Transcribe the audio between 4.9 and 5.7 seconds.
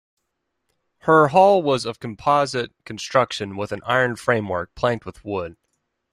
with wood.